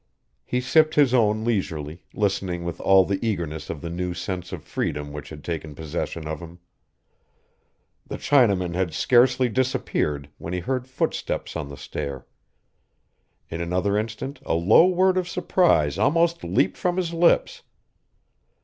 [0.43, 4.63] He sipped his own leisurely, listening with all the eagerness of the new sense of
[4.63, 6.57] freedom which had taken possession of him.
[8.07, 12.25] The Chinaman had scarcely disappeared when he heard footsteps on the stair.
[13.51, 17.61] In another instant a low word of surprise almost leaped from his lips.